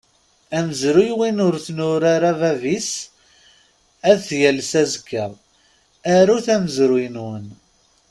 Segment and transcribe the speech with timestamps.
[0.57, 2.89] Amezruy win ur t-nura bab-is
[4.09, 5.25] ad t-yalles azekka,
[6.15, 7.45] arut amezruy-nwen!